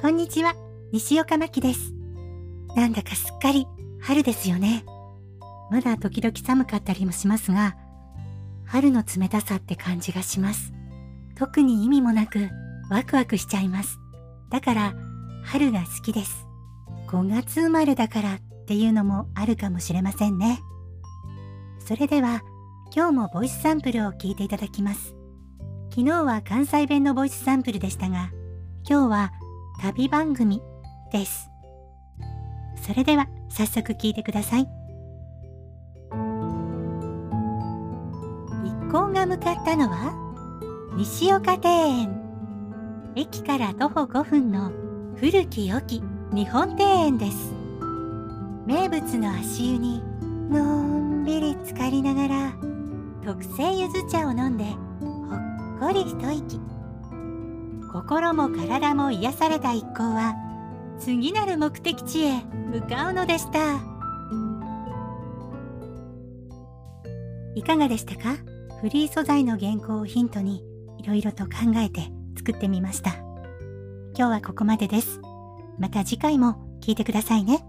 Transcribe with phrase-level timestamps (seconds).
[0.00, 0.54] こんにちは、
[0.92, 1.92] 西岡真希です。
[2.76, 3.66] なんだかすっかり
[4.00, 4.84] 春ですよね。
[5.72, 7.76] まだ時々寒かったりもしますが、
[8.64, 10.72] 春の冷たさって感じがします。
[11.34, 12.48] 特に意味もなく
[12.88, 13.98] ワクワクしちゃいます。
[14.50, 14.94] だから
[15.42, 16.46] 春が好きです。
[17.08, 20.60] 5月生まれだからっていうのもあるかもしれませんね。
[21.84, 22.42] それでは
[22.94, 25.16] 今日もボイスサンプルを聞いていただきます。
[25.90, 28.30] 昨日は関西弁のボイスサンプルでしたが、
[28.88, 29.32] 今日は
[29.80, 30.60] 旅番組
[31.12, 31.52] です。
[32.84, 34.68] それでは早速聞いてください。
[38.64, 40.12] 一行が向かったのは
[40.96, 42.20] 西岡庭園。
[43.14, 44.72] 駅から徒歩5分の
[45.14, 46.02] 古き良き
[46.32, 47.54] 日本庭園です。
[48.66, 50.02] 名物の足湯に
[50.50, 52.52] のんびり浸かりながら
[53.24, 54.64] 特製ゆず茶を飲んで
[55.00, 56.77] ほっこり一息。
[57.98, 60.36] 心も体も癒された一行は
[61.00, 63.58] 次なる目的地へ向かうのでした。
[67.56, 68.36] いかがでしたか？
[68.80, 70.62] フリー素材の原稿をヒントに
[70.98, 72.02] いろいろと考えて
[72.36, 73.16] 作ってみました。
[74.16, 75.20] 今日はここまでです。
[75.76, 77.64] また次回も聞いてくださいね。